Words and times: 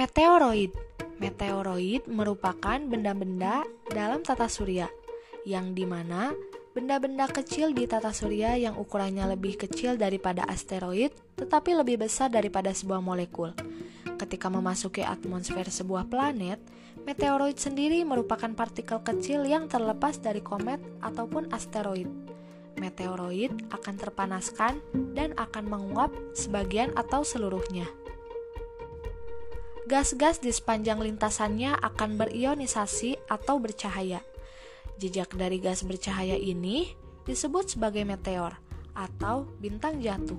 Meteoroid 0.00 0.72
Meteoroid 1.20 2.08
merupakan 2.08 2.80
benda-benda 2.80 3.68
dalam 3.92 4.24
tata 4.24 4.48
surya, 4.48 4.88
yang 5.44 5.76
di 5.76 5.84
mana 5.84 6.32
benda-benda 6.72 7.28
kecil 7.28 7.76
di 7.76 7.84
tata 7.84 8.08
surya 8.08 8.56
yang 8.56 8.80
ukurannya 8.80 9.28
lebih 9.36 9.60
kecil 9.60 10.00
daripada 10.00 10.48
asteroid, 10.48 11.12
tetapi 11.36 11.76
lebih 11.76 12.00
besar 12.00 12.32
daripada 12.32 12.72
sebuah 12.72 13.04
molekul. 13.04 13.52
Ketika 14.16 14.48
memasuki 14.48 15.04
atmosfer 15.04 15.68
sebuah 15.68 16.08
planet, 16.08 16.64
meteoroid 17.04 17.60
sendiri 17.60 18.00
merupakan 18.00 18.56
partikel 18.56 19.04
kecil 19.04 19.44
yang 19.44 19.68
terlepas 19.68 20.16
dari 20.16 20.40
komet 20.40 20.80
ataupun 21.04 21.52
asteroid. 21.52 22.08
Meteoroid 22.80 23.52
akan 23.68 23.94
terpanaskan 24.00 24.80
dan 25.12 25.36
akan 25.36 25.68
menguap 25.68 26.08
sebagian 26.32 26.88
atau 26.96 27.20
seluruhnya. 27.20 27.99
Gas-gas 29.90 30.38
di 30.38 30.54
sepanjang 30.54 31.02
lintasannya 31.02 31.74
akan 31.74 32.14
berionisasi 32.14 33.26
atau 33.26 33.58
bercahaya. 33.58 34.22
Jejak 35.02 35.34
dari 35.34 35.58
gas 35.58 35.82
bercahaya 35.82 36.38
ini 36.38 36.94
disebut 37.26 37.74
sebagai 37.74 38.06
meteor 38.06 38.54
atau 38.94 39.50
bintang 39.58 39.98
jatuh. 39.98 40.38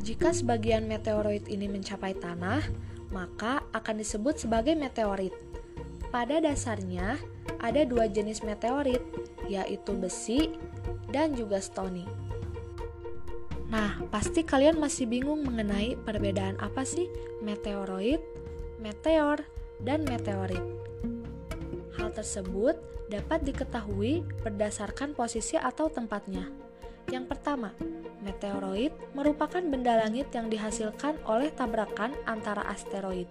Jika 0.00 0.32
sebagian 0.32 0.88
meteoroid 0.88 1.44
ini 1.52 1.68
mencapai 1.68 2.16
tanah, 2.16 2.64
maka 3.12 3.68
akan 3.76 4.00
disebut 4.00 4.48
sebagai 4.48 4.72
meteorit. 4.80 5.36
Pada 6.08 6.40
dasarnya, 6.40 7.20
ada 7.60 7.84
dua 7.84 8.08
jenis 8.08 8.40
meteorit, 8.40 9.04
yaitu 9.44 9.92
besi 9.92 10.56
dan 11.12 11.36
juga 11.36 11.60
stony. 11.60 12.08
Nah, 13.70 14.02
pasti 14.10 14.42
kalian 14.42 14.82
masih 14.82 15.06
bingung 15.06 15.46
mengenai 15.46 15.94
perbedaan 16.02 16.58
apa 16.58 16.82
sih 16.82 17.06
meteoroid, 17.38 18.18
meteor, 18.82 19.46
dan 19.78 20.02
meteorit. 20.02 20.62
Hal 21.94 22.10
tersebut 22.10 22.74
dapat 23.06 23.46
diketahui 23.46 24.26
berdasarkan 24.42 25.14
posisi 25.14 25.54
atau 25.54 25.86
tempatnya. 25.86 26.50
Yang 27.14 27.30
pertama, 27.30 27.70
meteoroid 28.26 28.90
merupakan 29.14 29.62
benda 29.62 30.02
langit 30.02 30.34
yang 30.34 30.50
dihasilkan 30.50 31.22
oleh 31.30 31.54
tabrakan 31.54 32.10
antara 32.26 32.66
asteroid. 32.66 33.30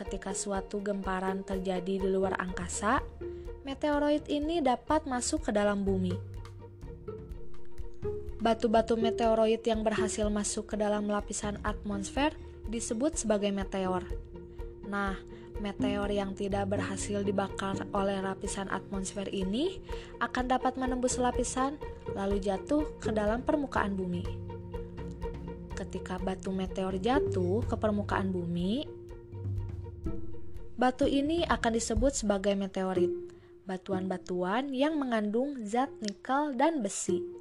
Ketika 0.00 0.32
suatu 0.32 0.80
gemparan 0.80 1.44
terjadi 1.44 2.00
di 2.00 2.08
luar 2.08 2.40
angkasa, 2.40 3.04
meteoroid 3.68 4.32
ini 4.32 4.64
dapat 4.64 5.04
masuk 5.04 5.44
ke 5.44 5.50
dalam 5.52 5.84
bumi 5.84 6.37
Batu-batu 8.38 8.94
meteoroid 8.94 9.66
yang 9.66 9.82
berhasil 9.82 10.30
masuk 10.30 10.70
ke 10.70 10.76
dalam 10.78 11.10
lapisan 11.10 11.58
atmosfer 11.66 12.30
disebut 12.70 13.18
sebagai 13.18 13.50
meteor. 13.50 14.06
Nah, 14.86 15.18
meteor 15.58 16.06
yang 16.06 16.38
tidak 16.38 16.70
berhasil 16.70 17.26
dibakar 17.26 17.82
oleh 17.90 18.22
lapisan 18.22 18.70
atmosfer 18.70 19.26
ini 19.34 19.82
akan 20.22 20.54
dapat 20.54 20.78
menembus 20.78 21.18
lapisan 21.18 21.82
lalu 22.14 22.38
jatuh 22.38 22.86
ke 23.02 23.10
dalam 23.10 23.42
permukaan 23.42 23.98
bumi. 23.98 24.22
Ketika 25.74 26.22
batu 26.22 26.54
meteor 26.54 26.94
jatuh 26.94 27.66
ke 27.66 27.74
permukaan 27.74 28.30
bumi, 28.30 28.86
batu 30.78 31.10
ini 31.10 31.42
akan 31.42 31.74
disebut 31.74 32.22
sebagai 32.22 32.54
meteorit, 32.54 33.10
batuan-batuan 33.66 34.70
yang 34.70 34.94
mengandung 34.94 35.58
zat 35.66 35.90
nikel 35.98 36.54
dan 36.54 36.86
besi. 36.86 37.37